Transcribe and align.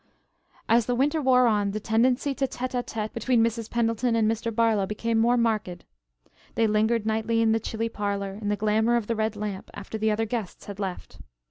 As 0.67 0.87
the 0.87 0.95
winter 0.95 1.21
wore 1.21 1.45
on 1.45 1.69
the 1.73 1.79
tendency 1.79 2.33
to 2.33 2.47
tête 2.47 2.71
à 2.73 2.83
tête 2.83 3.13
between 3.13 3.43
Mrs. 3.43 3.69
Pendleton 3.69 4.15
and 4.15 4.27
Mr. 4.27 4.51
Barlow 4.51 4.87
became 4.87 5.19
more 5.19 5.37
marked. 5.37 5.85
They 6.55 6.65
lingered 6.65 7.05
nightly 7.05 7.39
in 7.39 7.51
the 7.51 7.59
chilly 7.59 7.87
parlor 7.87 8.33
in 8.41 8.49
the 8.49 8.55
glamour 8.55 8.95
of 8.95 9.05
the 9.05 9.15
red 9.15 9.35
lamp 9.35 9.69
after 9.75 9.99
the 9.99 10.09
other 10.09 10.25
guests 10.25 10.65
had 10.65 10.79
left. 10.79 11.19